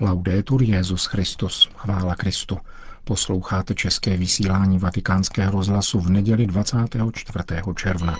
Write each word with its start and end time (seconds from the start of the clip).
Laudetur 0.00 0.62
Jezus 0.62 1.06
Christus, 1.06 1.68
chvála 1.76 2.14
Kristu. 2.14 2.58
Posloucháte 3.04 3.74
české 3.74 4.16
vysílání 4.16 4.78
Vatikánského 4.78 5.52
rozhlasu 5.52 6.00
v 6.00 6.10
neděli 6.10 6.46
24. 6.46 7.44
června. 7.76 8.16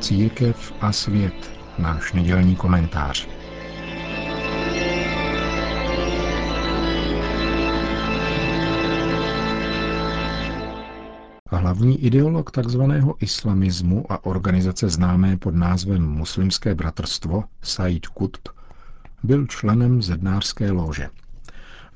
Církev 0.00 0.72
a 0.80 0.92
svět, 0.92 1.50
náš 1.78 2.12
nedělní 2.12 2.56
komentář. 2.56 3.28
Hlavní 11.54 12.04
ideolog 12.04 12.50
tzv. 12.50 12.82
islamismu 13.20 14.12
a 14.12 14.24
organizace 14.24 14.88
známé 14.88 15.36
pod 15.36 15.54
názvem 15.54 16.02
Muslimské 16.02 16.74
bratrstvo, 16.74 17.44
Said 17.62 18.06
Qutb, 18.06 18.48
byl 19.22 19.46
členem 19.46 20.02
zednářské 20.02 20.70
lože. 20.70 21.08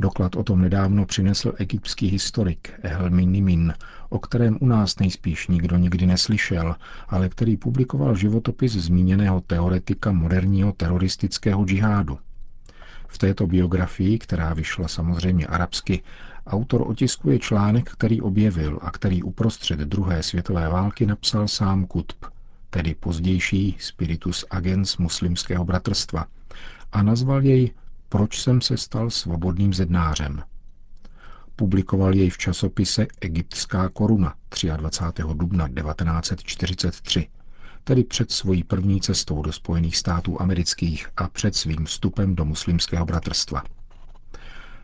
Doklad 0.01 0.37
o 0.37 0.43
tom 0.43 0.61
nedávno 0.61 1.07
přinesl 1.07 1.53
egyptský 1.59 2.09
historik 2.09 2.73
Ehelmi 2.83 3.27
Nimin, 3.27 3.75
o 4.09 4.19
kterém 4.19 4.59
u 4.61 4.67
nás 4.67 4.99
nejspíš 4.99 5.49
nikdo 5.49 5.77
nikdy 5.77 6.07
neslyšel, 6.07 6.77
ale 7.09 7.29
který 7.29 7.57
publikoval 7.57 8.17
životopis 8.17 8.73
zmíněného 8.73 9.41
teoretika 9.41 10.13
moderního 10.13 10.73
teroristického 10.73 11.65
džihádu. 11.65 12.19
V 13.09 13.19
této 13.19 13.47
biografii, 13.47 14.19
která 14.19 14.55
vyšla 14.55 14.89
samozřejmě 14.89 15.47
arabsky, 15.47 16.03
autor 16.47 16.85
otiskuje 16.87 17.39
článek, 17.39 17.91
který 17.91 18.21
objevil 18.21 18.79
a 18.83 18.91
který 18.91 19.23
uprostřed 19.23 19.81
druhé 19.81 20.23
světové 20.23 20.69
války 20.69 21.07
napsal 21.07 21.49
sám 21.49 21.87
Kutb, 21.87 22.25
tedy 22.71 22.95
pozdější 22.95 23.77
spiritus 23.81 24.45
agens 24.51 24.97
muslimského 24.97 25.65
bratrstva, 25.65 26.27
a 26.93 27.03
nazval 27.03 27.45
jej 27.45 27.71
Proč 28.09 28.41
jsem 28.41 28.61
se 28.61 28.77
stal 28.77 29.11
svobodným 29.11 29.75
zednářem. 29.75 30.43
Publikoval 31.57 32.15
jej 32.15 32.31
v 32.31 32.39
časopise 32.39 33.07
Egyptská 33.21 33.89
koruna 33.89 34.35
23. 34.77 35.23
dubna 35.35 35.69
1943 35.69 37.29
tedy 37.87 38.05
před 38.05 38.33
svojí 38.33 38.65
první 38.65 39.01
cestou 39.01 39.43
do 39.43 39.53
Spojených 39.53 39.97
států 39.97 40.41
amerických 40.41 41.09
a 41.17 41.29
před 41.29 41.55
svým 41.55 41.85
vstupem 41.85 42.35
do 42.35 42.45
muslimského 42.45 43.07
bratrstva. 43.07 43.63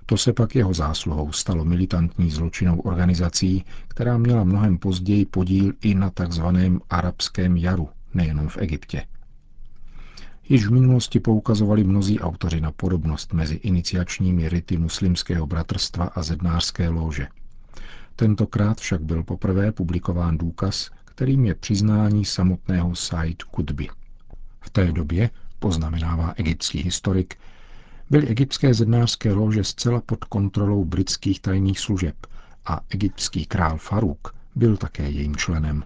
To 0.07 0.17
se 0.17 0.33
pak 0.33 0.55
jeho 0.55 0.75
zásluhou 0.75 1.33
stalo 1.33 1.65
militantní 1.65 2.31
zločinou 2.31 2.81
organizací, 2.81 3.65
která 3.89 4.19
měla 4.19 4.45
mnohem 4.45 4.79
později 4.79 5.27
podíl 5.27 5.73
i 5.81 5.95
na 5.95 6.11
tzv. 6.11 6.45
arabském 6.91 7.57
jaru, 7.57 7.89
nejenom 8.15 8.49
v 8.49 8.59
Egyptě. 8.59 9.07
Již 10.49 10.67
v 10.67 10.73
minulosti 10.73 11.21
poukazovali 11.21 11.85
mnozí 11.85 12.21
autoři 12.21 12.61
na 12.61 12.73
podobnost 12.73 13.33
mezi 13.33 13.55
iniciačními 13.55 14.49
rity 14.49 14.79
muslimského 14.79 15.47
bratrstva 15.47 16.05
a 16.05 16.23
zednářské 16.23 16.89
lože. 16.89 17.29
Tentokrát 18.17 18.81
však 18.81 19.03
byl 19.03 19.23
poprvé 19.23 19.73
publikován 19.73 20.39
důkaz, 20.39 20.91
kterým 21.15 21.45
je 21.45 21.55
přiznání 21.55 22.25
samotného 22.25 22.95
Said 22.95 23.43
Kudby. 23.43 23.89
V 24.61 24.71
té 24.71 24.93
době, 24.93 25.31
poznamenává 25.59 26.33
egyptský 26.37 26.83
historik, 26.83 27.39
byly 28.11 28.27
egyptské 28.27 28.75
zednářské 28.75 29.33
lože 29.33 29.65
zcela 29.65 30.01
pod 30.01 30.25
kontrolou 30.25 30.85
britských 30.85 31.41
tajných 31.41 31.81
služeb 31.81 32.27
a 32.67 32.81
egyptský 32.89 33.47
král 33.47 33.79
Faruk 33.79 34.35
byl 34.55 34.77
také 34.77 35.11
jejím 35.11 35.37
členem. 35.37 35.85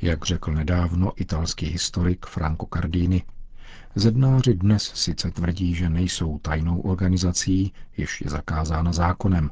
Jak 0.00 0.24
řekl 0.24 0.52
nedávno 0.52 1.12
italský 1.16 1.66
historik 1.66 2.26
Franco 2.26 2.66
Cardini, 2.74 3.22
zednáři 3.94 4.54
dnes 4.54 4.82
sice 4.94 5.30
tvrdí, 5.30 5.74
že 5.74 5.88
nejsou 5.88 6.38
tajnou 6.38 6.80
organizací, 6.80 7.72
jež 7.96 8.20
je 8.20 8.30
zakázána 8.30 8.92
zákonem, 8.92 9.50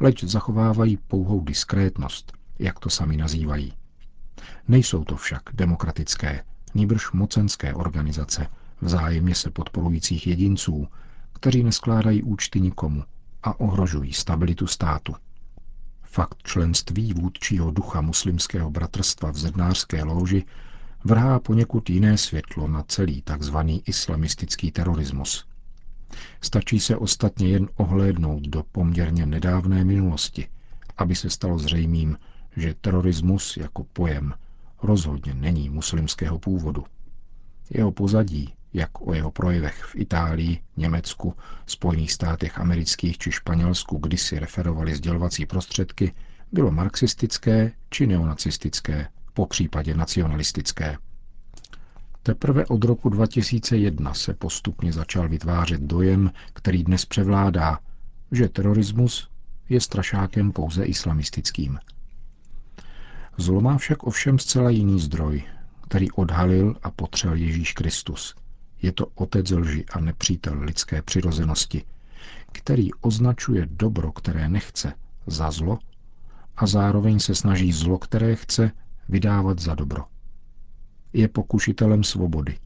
leč 0.00 0.24
zachovávají 0.24 0.96
pouhou 0.96 1.40
diskrétnost, 1.40 2.32
jak 2.58 2.78
to 2.78 2.90
sami 2.90 3.16
nazývají. 3.16 3.72
Nejsou 4.68 5.04
to 5.04 5.16
však 5.16 5.42
demokratické, 5.52 6.44
níbrž 6.74 7.12
mocenské 7.12 7.74
organizace, 7.74 8.46
vzájemně 8.80 9.34
se 9.34 9.50
podporujících 9.50 10.26
jedinců, 10.26 10.88
kteří 11.32 11.62
neskládají 11.62 12.22
účty 12.22 12.60
nikomu 12.60 13.04
a 13.42 13.60
ohrožují 13.60 14.12
stabilitu 14.12 14.66
státu. 14.66 15.14
Fakt 16.02 16.42
členství 16.42 17.12
vůdčího 17.12 17.70
ducha 17.70 18.00
muslimského 18.00 18.70
bratrstva 18.70 19.30
v 19.30 19.36
zednářské 19.36 20.04
louži 20.04 20.44
vrhá 21.04 21.40
poněkud 21.40 21.90
jiné 21.90 22.18
světlo 22.18 22.68
na 22.68 22.82
celý 22.82 23.22
tzv. 23.22 23.56
islamistický 23.86 24.70
terorismus. 24.72 25.46
Stačí 26.40 26.80
se 26.80 26.96
ostatně 26.96 27.48
jen 27.48 27.68
ohlédnout 27.76 28.42
do 28.42 28.62
poměrně 28.72 29.26
nedávné 29.26 29.84
minulosti, 29.84 30.48
aby 30.96 31.14
se 31.16 31.30
stalo 31.30 31.58
zřejmým, 31.58 32.18
že 32.56 32.74
terorismus 32.80 33.56
jako 33.56 33.84
pojem 33.84 34.34
rozhodně 34.82 35.34
není 35.34 35.70
muslimského 35.70 36.38
původu. 36.38 36.84
Jeho 37.70 37.92
pozadí, 37.92 38.54
jak 38.72 39.06
o 39.06 39.14
jeho 39.14 39.30
projevech 39.30 39.84
v 39.84 39.96
Itálii, 39.96 40.60
Německu, 40.76 41.34
Spojených 41.66 42.12
státech 42.12 42.58
amerických 42.58 43.18
či 43.18 43.32
Španělsku 43.32 43.98
kdysi 43.98 44.38
referovali 44.38 44.94
sdělovací 44.94 45.46
prostředky, 45.46 46.12
bylo 46.52 46.70
marxistické 46.70 47.72
či 47.90 48.06
neonacistické, 48.06 49.08
po 49.34 49.46
případě 49.46 49.94
nacionalistické. 49.94 50.98
Teprve 52.22 52.66
od 52.66 52.84
roku 52.84 53.08
2001 53.08 54.14
se 54.14 54.34
postupně 54.34 54.92
začal 54.92 55.28
vytvářet 55.28 55.80
dojem, 55.80 56.30
který 56.52 56.84
dnes 56.84 57.04
převládá, 57.04 57.78
že 58.32 58.48
terorismus 58.48 59.28
je 59.68 59.80
strašákem 59.80 60.52
pouze 60.52 60.84
islamistickým. 60.84 61.78
Zlo 63.40 63.60
má 63.60 63.78
však 63.78 64.02
ovšem 64.02 64.38
zcela 64.38 64.70
jiný 64.70 65.00
zdroj, 65.00 65.42
který 65.82 66.10
odhalil 66.10 66.76
a 66.82 66.90
potřel 66.90 67.34
Ježíš 67.34 67.72
Kristus. 67.72 68.34
Je 68.82 68.92
to 68.92 69.06
otec 69.06 69.50
lži 69.50 69.84
a 69.92 70.00
nepřítel 70.00 70.60
lidské 70.60 71.02
přirozenosti, 71.02 71.84
který 72.52 72.92
označuje 72.94 73.66
dobro, 73.70 74.12
které 74.12 74.48
nechce, 74.48 74.92
za 75.26 75.50
zlo 75.50 75.78
a 76.56 76.66
zároveň 76.66 77.20
se 77.20 77.34
snaží 77.34 77.72
zlo, 77.72 77.98
které 77.98 78.36
chce, 78.36 78.70
vydávat 79.08 79.58
za 79.58 79.74
dobro. 79.74 80.04
Je 81.12 81.28
pokušitelem 81.28 82.04
svobody, 82.04 82.58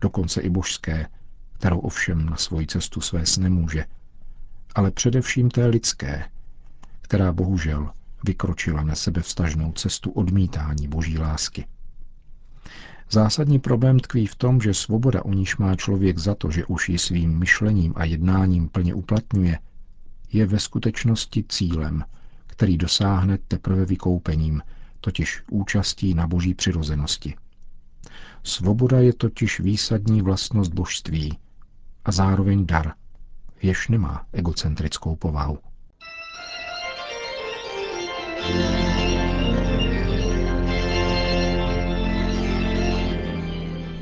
dokonce 0.00 0.40
i 0.40 0.50
božské, 0.50 1.08
kterou 1.52 1.78
ovšem 1.78 2.26
na 2.26 2.36
svoji 2.36 2.66
cestu 2.66 3.00
svést 3.00 3.38
nemůže, 3.38 3.84
ale 4.74 4.90
především 4.90 5.50
té 5.50 5.66
lidské, 5.66 6.30
která 7.00 7.32
bohužel 7.32 7.90
vykročila 8.24 8.82
na 8.82 8.94
sebe 8.94 9.22
vstažnou 9.22 9.72
cestu 9.72 10.10
odmítání 10.10 10.88
boží 10.88 11.18
lásky. 11.18 11.66
Zásadní 13.10 13.58
problém 13.58 14.00
tkví 14.00 14.26
v 14.26 14.34
tom, 14.36 14.60
že 14.60 14.74
svoboda, 14.74 15.24
o 15.24 15.32
níž 15.32 15.56
má 15.56 15.76
člověk 15.76 16.18
za 16.18 16.34
to, 16.34 16.50
že 16.50 16.64
už 16.64 16.88
ji 16.88 16.98
svým 16.98 17.38
myšlením 17.38 17.92
a 17.96 18.04
jednáním 18.04 18.68
plně 18.68 18.94
uplatňuje, 18.94 19.58
je 20.32 20.46
ve 20.46 20.58
skutečnosti 20.58 21.44
cílem, 21.48 22.04
který 22.46 22.76
dosáhne 22.78 23.38
teprve 23.48 23.84
vykoupením, 23.84 24.62
totiž 25.00 25.42
účastí 25.50 26.14
na 26.14 26.26
boží 26.26 26.54
přirozenosti. 26.54 27.34
Svoboda 28.42 29.00
je 29.00 29.12
totiž 29.12 29.60
výsadní 29.60 30.22
vlastnost 30.22 30.72
božství 30.74 31.38
a 32.04 32.12
zároveň 32.12 32.66
dar, 32.66 32.94
jež 33.62 33.88
nemá 33.88 34.26
egocentrickou 34.32 35.16
povahu. 35.16 35.58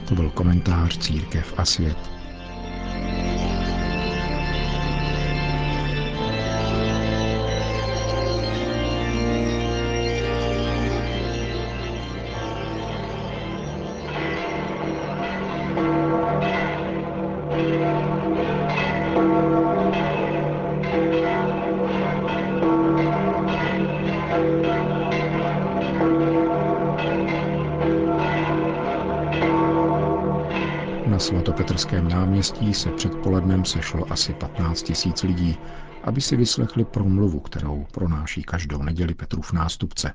To 0.08 0.14
byl 0.14 0.30
komentář 0.30 0.98
Církev 0.98 1.54
a 1.56 1.64
svět 1.64 2.19
svatopetrském 31.40 32.08
náměstí 32.08 32.74
se 32.74 32.90
předpolednem 32.90 33.64
sešlo 33.64 34.12
asi 34.12 34.34
15 34.34 34.82
tisíc 34.82 35.22
lidí, 35.22 35.56
aby 36.04 36.20
si 36.20 36.36
vyslechli 36.36 36.84
promluvu, 36.84 37.40
kterou 37.40 37.86
pronáší 37.92 38.42
každou 38.42 38.82
neděli 38.82 39.14
Petrův 39.14 39.52
nástupce. 39.52 40.12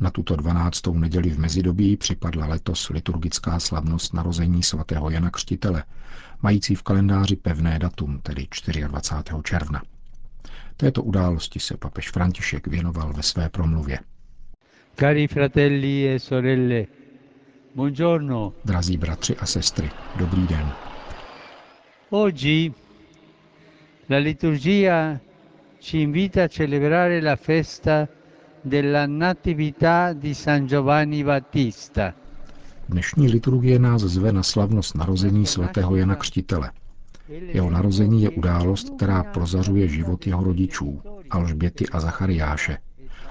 Na 0.00 0.10
tuto 0.10 0.36
12. 0.36 0.86
neděli 0.86 1.30
v 1.30 1.38
mezidobí 1.38 1.96
připadla 1.96 2.46
letos 2.46 2.88
liturgická 2.88 3.60
slavnost 3.60 4.14
narození 4.14 4.62
svatého 4.62 5.10
Jana 5.10 5.30
Křtitele, 5.30 5.84
mající 6.42 6.74
v 6.74 6.82
kalendáři 6.82 7.36
pevné 7.36 7.78
datum, 7.78 8.18
tedy 8.22 8.46
24. 8.88 9.34
června. 9.44 9.82
Této 10.76 11.02
události 11.02 11.60
se 11.60 11.76
papež 11.76 12.10
František 12.10 12.66
věnoval 12.66 13.12
ve 13.12 13.22
své 13.22 13.48
promluvě. 13.48 13.98
Cari 14.96 15.28
fratelli 15.28 16.08
e 16.14 16.18
sorelle, 16.18 16.84
buongiorno. 17.74 18.52
Drazí 18.64 18.96
bratři 18.96 19.36
a 19.36 19.46
sestry, 19.46 19.90
dobrý 20.18 20.46
den. 20.46 20.72
Oggi 22.10 22.72
la 24.08 24.18
liturgia 24.18 25.20
ci 25.78 25.98
invita 25.98 26.42
a 26.42 26.48
celebrare 26.48 27.20
la 27.20 27.36
festa 27.36 28.08
della 28.62 29.06
Natività 29.06 30.12
di 30.12 30.34
San 30.34 30.66
Giovanni 30.66 31.24
Battista. 31.24 32.14
Dnešní 32.88 33.28
liturgie 33.28 33.78
nás 33.78 34.02
zve 34.02 34.32
na 34.32 34.42
slavnost 34.42 34.94
narození 34.94 35.46
svatého 35.46 35.96
Jana 35.96 36.14
Křtitele. 36.14 36.70
Jeho 37.28 37.70
narození 37.70 38.22
je 38.22 38.30
událost, 38.30 38.90
která 38.96 39.22
prozařuje 39.22 39.88
život 39.88 40.26
jeho 40.26 40.44
rodičů, 40.44 41.00
Alžběty 41.30 41.86
a 41.88 42.00
Zachariáše, 42.00 42.78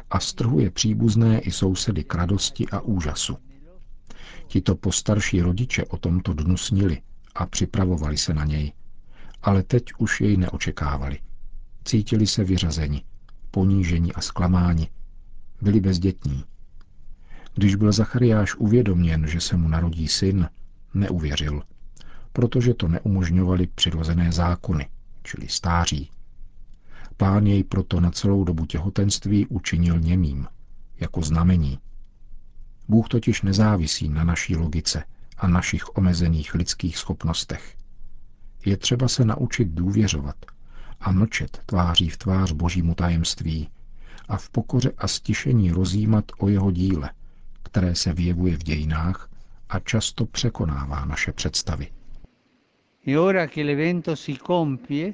a 0.10 0.20
strhuje 0.20 0.70
příbuzné 0.70 1.40
i 1.40 1.52
sousedy 1.52 2.04
k 2.04 2.16
radosti 2.16 2.66
a 2.72 2.80
úžasu. 2.82 3.38
Tito 4.48 4.76
postarší 4.76 5.42
rodiče 5.42 5.86
o 5.86 5.98
tomto 5.98 6.34
dnu 6.34 6.58
snili 6.58 7.02
a 7.36 7.46
připravovali 7.46 8.18
se 8.18 8.34
na 8.34 8.46
něj, 8.46 8.74
ale 9.44 9.64
teď 9.64 9.84
už 9.98 10.22
jej 10.22 10.38
neočekávali. 10.38 11.20
Cítili 11.86 12.28
se 12.28 12.44
vyřazeni, 12.44 13.04
poníženi 13.52 14.14
a 14.14 14.22
zklamáni. 14.22 14.90
Byli 15.62 15.80
bezdětní. 15.80 16.44
Když 17.56 17.76
byl 17.76 17.92
Zachariáš 17.92 18.56
uvědoměn, 18.56 19.28
že 19.28 19.42
se 19.42 19.58
mu 19.58 19.68
narodí 19.68 20.08
syn, 20.08 20.50
neuvěřil, 20.94 21.64
protože 22.34 22.74
to 22.74 22.88
neumožňovali 22.88 23.68
přirozené 23.68 24.32
zákony, 24.32 24.90
čili 25.24 25.48
stáří. 25.48 26.10
Pán 27.18 27.48
jej 27.48 27.64
proto 27.64 28.00
na 28.00 28.12
celou 28.12 28.44
dobu 28.44 28.66
těhotenství 28.66 29.48
učinil 29.48 30.00
němým, 30.00 30.48
jako 31.00 31.22
znamení. 31.22 31.80
Bůh 32.88 33.08
totiž 33.08 33.42
nezávisí 33.42 34.10
na 34.10 34.24
naší 34.24 34.56
logice 34.56 35.04
a 35.38 35.48
našich 35.48 35.98
omezených 35.98 36.54
lidských 36.56 36.98
schopnostech. 36.98 37.76
Je 38.66 38.78
třeba 38.78 39.08
se 39.08 39.26
naučit 39.26 39.68
důvěřovat 39.68 40.36
a 41.00 41.12
mlčet 41.12 41.62
tváří 41.66 42.10
v 42.10 42.18
tvář 42.18 42.52
božímu 42.52 42.96
tajemství 42.96 43.70
a 44.28 44.38
v 44.38 44.50
pokoře 44.50 44.92
a 44.98 45.08
stišení 45.08 45.72
rozjímat 45.72 46.26
o 46.38 46.50
jeho 46.50 46.72
díle, 46.72 47.10
které 47.64 47.96
se 47.96 48.14
vyjevuje 48.14 48.58
v 48.58 48.64
dějinách 48.64 49.30
a 49.70 49.80
často 49.80 50.26
překonává 50.26 51.06
naše 51.06 51.32
představy. 51.32 51.88
E 53.08 53.18
ora 53.20 53.48
che 53.48 53.64
l'evento 53.64 54.16
si 54.16 54.38
compie, 54.48 55.14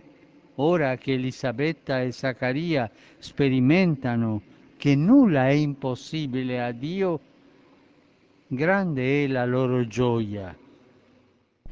ora 0.55 0.97
che 0.97 1.13
Elisabetta 1.13 1.99
e 2.01 2.11
Zaccaria 2.13 2.89
sperimentano 3.19 4.41
che 4.77 4.95
nulla 4.95 5.47
è 5.47 5.53
impossibile 5.53 6.63
a 6.67 6.71
Dio, 6.71 7.19
grande 8.51 9.23
è 9.23 9.27
la 9.27 9.45
loro 9.45 9.85
gioia. 9.85 10.55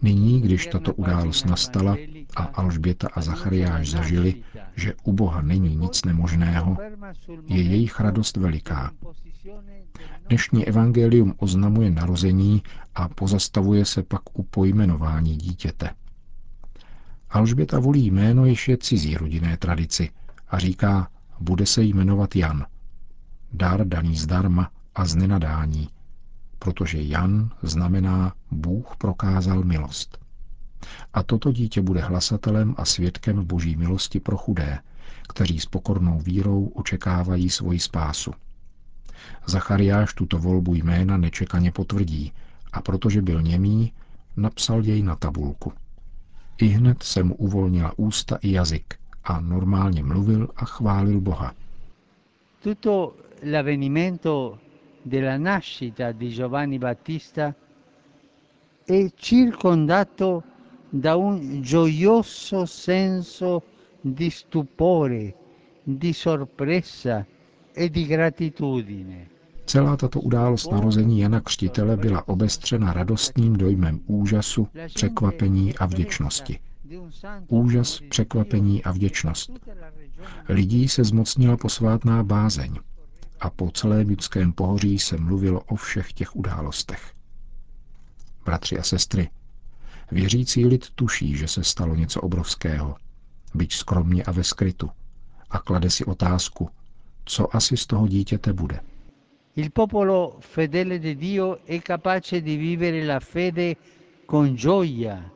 Nyní, 0.01 0.41
když 0.41 0.67
tato 0.67 0.93
událost 0.93 1.45
nastala 1.45 1.97
a 2.35 2.43
Alžběta 2.43 3.07
a 3.13 3.21
Zachariáš 3.21 3.89
zažili, 3.89 4.43
že 4.75 4.93
u 5.03 5.13
Boha 5.13 5.41
není 5.41 5.75
nic 5.75 6.05
nemožného, 6.05 6.77
je 7.45 7.61
jejich 7.61 7.99
radost 7.99 8.37
veliká. 8.37 8.91
Dnešní 10.29 10.65
evangelium 10.67 11.33
oznamuje 11.37 11.91
narození 11.91 12.63
a 12.95 13.09
pozastavuje 13.09 13.85
se 13.85 14.03
pak 14.03 14.39
u 14.39 14.43
pojmenování 14.43 15.37
dítěte. 15.37 15.89
Alžběta 17.29 17.79
volí 17.79 18.05
jméno, 18.11 18.45
jež 18.45 18.67
je 18.67 18.77
cizí 18.77 19.17
rodinné 19.17 19.57
tradici 19.57 20.09
a 20.49 20.59
říká, 20.59 21.09
bude 21.39 21.65
se 21.65 21.83
jmenovat 21.83 22.35
Jan. 22.35 22.65
Dar 23.53 23.87
daný 23.87 24.15
zdarma 24.15 24.71
a 24.95 25.05
z 25.05 25.15
nenadání, 25.15 25.89
protože 26.59 27.01
Jan 27.01 27.49
znamená 27.61 28.33
Bůh 28.51 28.95
prokázal 28.97 29.63
milost. 29.63 30.17
A 31.13 31.23
toto 31.23 31.51
dítě 31.51 31.81
bude 31.81 32.01
hlasatelem 32.01 32.75
a 32.77 32.85
svědkem 32.85 33.45
boží 33.45 33.75
milosti 33.75 34.19
pro 34.19 34.37
chudé, 34.37 34.79
kteří 35.29 35.59
s 35.59 35.65
pokornou 35.65 36.19
vírou 36.19 36.65
očekávají 36.65 37.49
svoji 37.49 37.79
spásu. 37.79 38.31
Zachariáš 39.45 40.13
tuto 40.13 40.37
volbu 40.39 40.75
jména 40.75 41.17
nečekaně 41.17 41.71
potvrdí 41.71 42.31
a 42.73 42.81
protože 42.81 43.21
byl 43.21 43.41
němý, 43.41 43.93
napsal 44.37 44.83
jej 44.83 45.03
na 45.03 45.15
tabulku. 45.15 45.73
I 46.57 46.65
hned 46.67 47.03
se 47.03 47.23
mu 47.23 47.35
uvolnila 47.35 47.93
ústa 47.97 48.37
i 48.41 48.51
jazyk 48.51 48.95
a 49.23 49.39
normálně 49.39 50.03
mluvil 50.03 50.49
a 50.55 50.65
chválil 50.65 51.21
Boha. 51.21 51.53
Tutto 52.63 53.15
l'avvenimento 53.51 54.57
della 55.01 55.37
nascita 55.37 56.11
di 56.11 56.29
Giovanni 56.29 56.77
Battista 56.77 57.53
circondato 59.15 60.43
da 60.89 61.15
un 61.15 61.61
gioioso 61.61 62.65
senso 62.65 63.63
di 64.01 64.29
stupore, 64.29 65.35
di 65.83 66.13
sorpresa 66.13 67.25
e 67.73 67.89
di 67.89 68.05
gratitudine. 68.05 69.29
Celá 69.65 69.95
tato 69.97 70.19
událost 70.21 70.71
narození 70.71 71.19
Jana 71.19 71.41
Křtitele 71.41 71.97
byla 71.97 72.27
obestřena 72.27 72.93
radostným 72.93 73.55
dojmem 73.57 73.99
úžasu, 74.05 74.67
překvapení 74.93 75.75
a 75.77 75.85
vděčnosti. 75.85 76.59
Úžas, 77.47 77.99
překvapení 78.09 78.83
a 78.83 78.91
vděčnost. 78.91 79.51
Lidí 80.49 80.87
se 80.87 81.03
zmocnila 81.03 81.57
posvátná 81.57 82.23
bázeň 82.23 82.75
a 83.39 83.49
po 83.49 83.71
celém 83.71 84.09
judském 84.09 84.53
pohoří 84.53 84.99
se 84.99 85.17
mluvilo 85.17 85.61
o 85.61 85.75
všech 85.75 86.13
těch 86.13 86.35
událostech. 86.35 87.13
Bratři 88.45 88.79
a 88.79 88.83
sestry, 88.83 89.29
věřící 90.11 90.65
lid 90.65 90.89
tuší, 90.89 91.37
že 91.37 91.47
se 91.47 91.63
stalo 91.63 91.95
něco 91.95 92.21
obrovského, 92.21 92.95
byť 93.53 93.73
skromně 93.73 94.23
a 94.23 94.31
ve 94.31 94.43
skrytu, 94.43 94.89
a 95.49 95.59
klade 95.59 95.89
si 95.89 96.05
otázku, 96.05 96.69
co 97.25 97.55
asi 97.55 97.77
z 97.77 97.85
toho 97.85 98.07
dítěte 98.07 98.53
bude. 98.53 98.79
Il 99.55 99.69
popolo 99.73 100.37
fedele 100.39 100.99
di 100.99 101.15
Dio 101.15 101.57
è 101.65 101.81
capace 101.81 102.41
di 102.41 102.57
vivere 102.57 103.05
la 103.05 103.19
fede 103.19 103.75
con 104.25 104.55
gioia. 104.57 105.31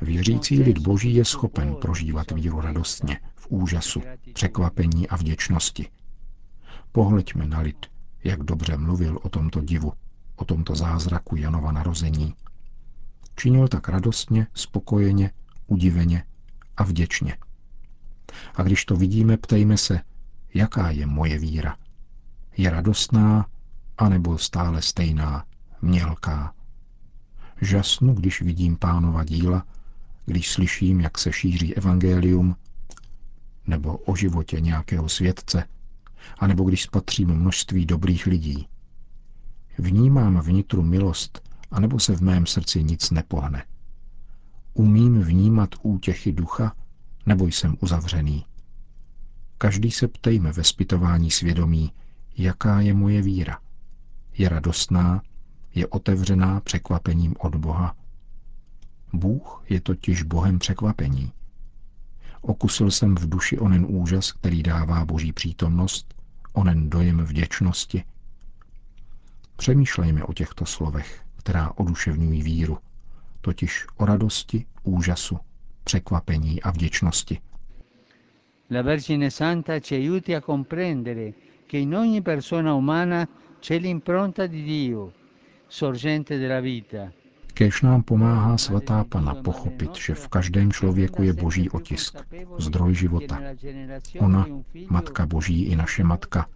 Věřící 0.00 0.62
lid 0.62 0.78
Boží 0.78 1.14
je 1.14 1.24
schopen 1.24 1.74
prožívat 1.74 2.30
víru 2.30 2.60
radostně, 2.60 3.20
v 3.36 3.46
úžasu, 3.50 4.02
překvapení 4.32 5.08
a 5.08 5.16
vděčnosti. 5.16 5.88
Pohleďme 6.92 7.46
na 7.46 7.60
lid, 7.60 7.86
jak 8.24 8.42
dobře 8.42 8.76
mluvil 8.76 9.18
o 9.22 9.28
tomto 9.28 9.60
divu, 9.60 9.92
o 10.36 10.44
tomto 10.44 10.74
zázraku 10.74 11.36
Janova 11.36 11.72
narození. 11.72 12.34
Činil 13.36 13.68
tak 13.68 13.88
radostně, 13.88 14.46
spokojeně, 14.54 15.30
udiveně 15.66 16.24
a 16.76 16.82
vděčně. 16.82 17.36
A 18.54 18.62
když 18.62 18.84
to 18.84 18.96
vidíme, 18.96 19.36
ptejme 19.36 19.76
se, 19.76 20.00
jaká 20.54 20.90
je 20.90 21.06
moje 21.06 21.38
víra. 21.38 21.76
Je 22.56 22.70
radostná, 22.70 23.46
anebo 23.98 24.38
stále 24.38 24.82
stejná, 24.82 25.44
mělká. 25.82 26.54
Žasnu, 27.60 28.14
když 28.14 28.42
vidím 28.42 28.76
pánova 28.76 29.24
díla, 29.24 29.66
když 30.26 30.50
slyším, 30.50 31.00
jak 31.00 31.18
se 31.18 31.32
šíří 31.32 31.74
evangelium, 31.74 32.56
nebo 33.66 33.96
o 33.96 34.16
životě 34.16 34.60
nějakého 34.60 35.08
světce, 35.08 35.64
anebo 36.38 36.64
když 36.64 36.82
spatřím 36.82 37.28
množství 37.28 37.86
dobrých 37.86 38.26
lidí. 38.26 38.68
Vnímám 39.78 40.40
vnitru 40.40 40.82
milost, 40.82 41.50
anebo 41.70 42.00
se 42.00 42.16
v 42.16 42.20
mém 42.20 42.46
srdci 42.46 42.84
nic 42.84 43.10
nepohne. 43.10 43.64
Umím 44.74 45.22
vnímat 45.22 45.68
útěchy 45.82 46.32
ducha, 46.32 46.72
nebo 47.26 47.46
jsem 47.46 47.76
uzavřený. 47.80 48.44
Každý 49.58 49.90
se 49.90 50.08
ptejme 50.08 50.52
ve 50.52 50.64
zpytování 50.64 51.30
svědomí, 51.30 51.92
jaká 52.36 52.80
je 52.80 52.94
moje 52.94 53.22
víra. 53.22 53.58
Je 54.38 54.48
radostná, 54.48 55.22
je 55.74 55.86
otevřená 55.86 56.60
překvapením 56.60 57.34
od 57.38 57.54
Boha. 57.54 57.96
Bůh 59.12 59.64
je 59.68 59.80
totiž 59.80 60.22
Bohem 60.22 60.58
překvapení. 60.58 61.32
Okusil 62.42 62.90
jsem 62.90 63.14
v 63.14 63.28
duši 63.28 63.58
onen 63.58 63.86
úžas, 63.88 64.32
který 64.32 64.62
dává 64.62 65.04
boží 65.04 65.32
přítomnost, 65.32 66.14
onen 66.52 66.90
dojem 66.90 67.18
vděčnosti. 67.18 68.04
Přemýšlejme 69.56 70.24
o 70.24 70.32
těchto 70.32 70.66
slovech, 70.66 71.22
která 71.36 71.72
oduševňují 71.76 72.42
víru, 72.42 72.78
totiž 73.40 73.86
o 73.96 74.04
radosti, 74.04 74.66
úžasu, 74.82 75.38
překvapení 75.84 76.62
a 76.62 76.70
vděčnosti. 76.70 77.40
La 78.70 78.82
Vergine 78.82 79.30
Santa 79.30 79.80
ci 79.80 79.94
aiuti 79.94 80.34
a 80.36 80.40
comprendere 80.40 81.32
che 81.66 81.78
in 81.78 81.94
ogni 81.94 82.22
persona 82.22 82.74
umana 82.74 83.28
c'è 83.60 83.78
l'impronta 83.78 84.46
di 84.46 84.62
Dio, 84.62 85.12
sorgente 85.68 86.38
della 86.38 86.60
vita. 86.60 87.12
Kéž 87.54 87.82
nám 87.82 88.02
pomáhá 88.02 88.58
svatá 88.58 89.04
Pana 89.04 89.34
pochopit, 89.34 89.96
že 89.96 90.14
v 90.14 90.28
každém 90.28 90.72
člověku 90.72 91.22
je 91.22 91.32
boží 91.32 91.70
otisk, 91.70 92.18
zdroj 92.58 92.94
života. 92.94 93.40
Ona, 94.18 94.46
Matka 94.90 95.26
Boží 95.26 95.64
i 95.64 95.76
naše 95.76 96.04
Matka, 96.04 96.46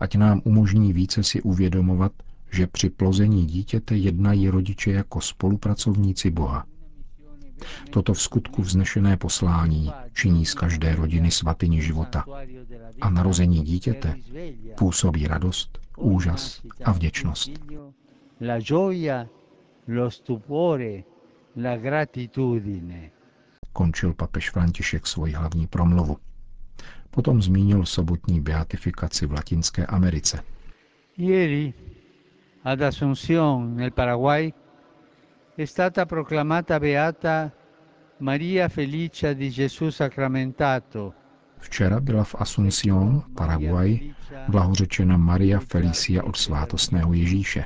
ať 0.00 0.16
nám 0.16 0.40
umožní 0.44 0.92
více 0.92 1.22
si 1.22 1.42
uvědomovat, 1.42 2.12
že 2.50 2.66
při 2.66 2.90
plození 2.90 3.46
dítěte 3.46 3.96
jednají 3.96 4.48
rodiče 4.48 4.92
jako 4.92 5.20
spolupracovníci 5.20 6.30
Boha. 6.30 6.66
Toto 7.90 8.14
v 8.14 8.22
skutku 8.22 8.62
vznešené 8.62 9.16
poslání 9.16 9.92
činí 10.14 10.46
z 10.46 10.54
každé 10.54 10.96
rodiny 10.96 11.30
svatyni 11.30 11.82
života 11.82 12.24
a 13.00 13.10
narození 13.10 13.62
dítěte 13.62 14.16
působí 14.78 15.26
radost, 15.26 15.78
úžas 15.96 16.62
a 16.84 16.92
vděčnost. 16.92 17.50
La 18.40 18.58
gioia, 18.60 19.26
lo 19.86 20.10
stupore, 20.10 21.04
la 21.56 21.76
gratitudine. 21.76 23.10
Končil 23.72 24.14
papež 24.14 24.50
František 24.50 25.06
svoji 25.06 25.32
hlavní 25.32 25.66
promluvu. 25.66 26.18
Potom 27.10 27.42
zmínil 27.42 27.86
sobotní 27.86 28.40
beatifikaci 28.40 29.26
v 29.26 29.32
Latinské 29.32 29.86
Americe. 29.86 30.42
Ieri 31.18 31.74
ad 32.64 32.82
Asunción, 32.82 33.76
nel 33.76 33.90
Paraguay, 33.90 34.52
è 35.56 35.64
stata 35.64 36.06
proclamata 36.06 36.78
beata 36.78 37.52
Maria 38.18 38.68
Felicia 38.68 39.32
di 39.32 39.50
Gesù 39.50 39.90
Sacramentato. 39.90 41.14
Včera 41.58 42.00
byla 42.00 42.24
v 42.24 42.34
Asunción, 42.34 43.24
Paraguay, 43.34 44.14
blahořečena 44.48 45.16
Maria 45.16 45.60
Felicia 45.60 46.24
od 46.24 46.36
svátostného 46.36 47.12
Ježíše. 47.12 47.64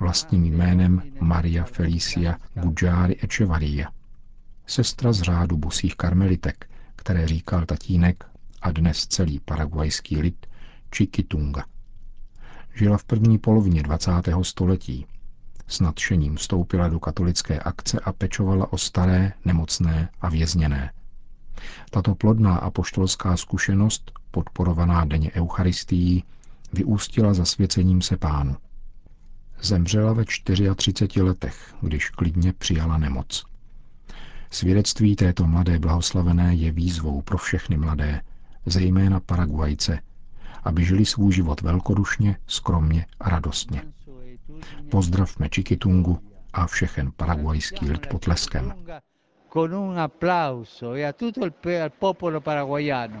Vlastním 0.00 0.44
jménem 0.44 1.02
Maria 1.20 1.64
Felicia 1.64 2.36
Gujari 2.54 3.16
Echevarria. 3.20 3.90
Sestra 4.66 5.12
z 5.12 5.22
řádu 5.22 5.56
busích 5.56 5.96
karmelitek, 5.96 6.70
které 6.96 7.28
říkal 7.28 7.66
tatínek 7.66 8.24
a 8.62 8.70
dnes 8.70 9.06
celý 9.06 9.40
paraguajský 9.40 10.20
lid 10.20 10.46
Chiquitunga. 10.96 11.64
Žila 12.74 12.98
v 12.98 13.04
první 13.04 13.38
polovině 13.38 13.82
20. 13.82 14.10
století. 14.42 15.06
S 15.66 15.80
nadšením 15.80 16.36
vstoupila 16.36 16.88
do 16.88 17.00
katolické 17.00 17.60
akce 17.60 18.00
a 18.00 18.12
pečovala 18.12 18.72
o 18.72 18.78
staré, 18.78 19.32
nemocné 19.44 20.08
a 20.20 20.28
vězněné. 20.28 20.92
Tato 21.90 22.14
plodná 22.14 22.56
apoštolská 22.56 23.36
zkušenost, 23.36 24.12
podporovaná 24.30 25.04
denně 25.04 25.30
Eucharistií, 25.34 26.24
vyústila 26.72 27.34
zasvěcením 27.34 28.02
se 28.02 28.16
pánu. 28.16 28.56
Zemřela 29.62 30.12
ve 30.12 30.24
34 30.24 31.22
letech, 31.22 31.74
když 31.80 32.10
klidně 32.10 32.52
přijala 32.52 32.98
nemoc. 32.98 33.44
Svědectví 34.50 35.16
této 35.16 35.46
mladé 35.46 35.78
blahoslavené 35.78 36.54
je 36.54 36.72
výzvou 36.72 37.22
pro 37.22 37.38
všechny 37.38 37.76
mladé, 37.76 38.20
zejména 38.66 39.20
Paraguajce, 39.20 40.00
aby 40.64 40.84
žili 40.84 41.04
svůj 41.04 41.32
život 41.32 41.60
velkodušně, 41.60 42.36
skromně 42.46 43.06
a 43.20 43.28
radostně. 43.28 43.82
Pozdravme 44.90 45.48
Čikitungu 45.48 46.18
a 46.52 46.66
všechen 46.66 47.12
paraguajský 47.16 47.90
lid 47.90 48.06
potleskem. 48.06 48.72
Con 49.52 49.74
un 49.74 49.98
e 50.94 51.06
a 51.06 51.12
tutto 51.12 51.44
il 51.44 51.52
popolo 51.98 52.40
paraguayano. 52.40 53.20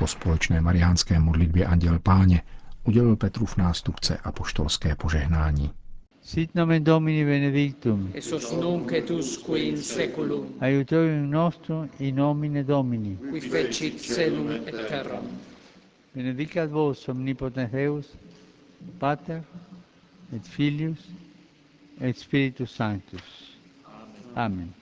Po 0.00 0.06
společné 0.06 0.60
mariánské 0.60 1.18
modlitbě 1.18 1.66
Anděl 1.66 1.98
Páně 1.98 2.42
udělil 2.84 3.16
Petrův 3.16 3.56
nástupce 3.56 4.16
apoštolské 4.16 4.94
požehnání. 4.96 5.70
Sit 6.22 6.54
nomen 6.54 6.84
Domini 6.84 7.24
benedictum. 7.24 8.10
esos 8.14 8.52
nunc 8.52 8.92
et 8.92 9.10
usque 9.10 9.58
in 9.58 9.76
seculum, 9.76 10.46
Aiutorium 10.60 11.30
nostrum 11.30 11.88
in 11.98 12.16
nomine 12.16 12.64
Domini. 12.64 13.16
qui 13.30 13.40
fecit 13.40 14.00
celum 14.00 14.50
et 14.50 14.88
terram. 14.88 15.24
Benedicat 16.14 16.70
vos 16.70 17.08
omnipotens 17.08 17.70
Deus, 17.72 18.06
Pater 18.98 19.42
et 20.36 20.46
Filius 20.48 21.08
et 22.00 22.16
Spiritus 22.18 22.70
Sanctus. 22.76 23.58
Amen. 24.34 24.72
A 24.76 24.79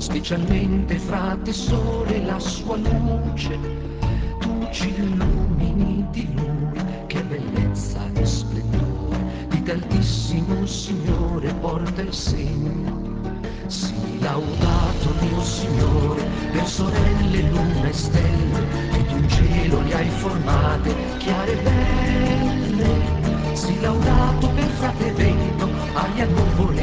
specialmente 0.00 0.98
fra 0.98 1.36
te 1.44 1.52
sole 1.52 2.24
la 2.24 2.38
sua 2.38 2.76
luce 2.76 3.58
tu 4.38 4.66
ci 4.70 4.88
illumini 4.96 6.06
di 6.10 6.26
lui, 6.34 6.80
che 7.06 7.22
bellezza 7.22 8.00
e 8.14 8.24
splendore, 8.24 9.18
di 9.48 9.62
te 9.62 9.72
altissimo 9.72 10.64
Signore 10.64 11.52
porta 11.60 12.00
il 12.00 12.14
segno. 12.14 12.98
Sii 13.66 14.18
laudato 14.20 15.14
mio 15.20 15.42
Signore, 15.42 16.22
per 16.50 16.66
sorelle, 16.66 17.42
luna 17.50 17.88
e 17.88 17.92
stelle, 17.92 18.66
che 18.92 19.06
tu 19.06 19.16
in 19.16 19.28
cielo 19.28 19.80
li 19.82 19.92
hai 19.92 20.08
formate, 20.08 20.94
chiare 21.18 21.52
e 21.52 21.62
belle. 21.62 23.54
Sii 23.54 23.80
laudato 23.80 24.48
per 24.48 24.68
frate 24.78 25.12
vento, 25.12 25.68
aria 25.92 26.26
nuvole 26.26 26.79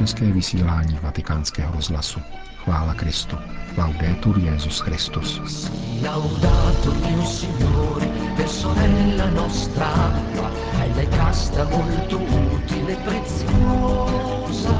české 0.00 0.32
vysílání 0.32 0.98
vatikánského 1.02 1.72
rozhlasu. 1.72 2.20
Chvála 2.64 2.94
Kristu. 2.94 3.36
Laudetur 3.76 4.38
Jezus 4.38 4.80
Christus. 4.80 5.70
Laudato 6.02 6.94
mio 6.94 7.22
Signore, 7.22 8.06
per 8.36 8.48
sorella 8.48 9.30
nostra 9.30 10.12
hai 10.78 10.92
dai 10.94 11.06
casta 11.06 11.64
molto 11.64 12.16
utile 12.16 12.92
e 12.92 12.96
preziosa. 12.96 14.74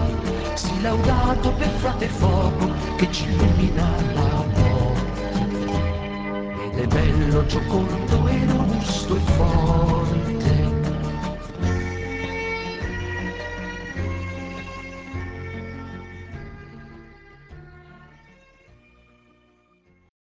Sii 0.54 0.82
laudato 0.82 1.52
per 1.52 1.68
frate 1.68 2.08
fuoco, 2.08 2.72
che 2.96 3.12
ci 3.12 3.24
illumina 3.24 3.88
la 4.14 4.22
notte. 4.22 4.70
Ed 6.64 6.78
è 6.78 6.86
bello, 6.86 7.46
giocondo 7.46 8.28
e 8.28 8.46
robusto 8.46 9.16
e 9.16 9.20
forte. 9.20 10.59